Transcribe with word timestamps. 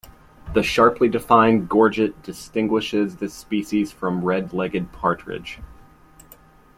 The 0.55 0.63
sharply 0.63 1.09
defined 1.09 1.69
gorget 1.69 2.23
distinguishes 2.23 3.17
this 3.17 3.35
species 3.35 3.91
from 3.91 4.23
red-legged 4.25 4.91
partridge. 4.91 5.59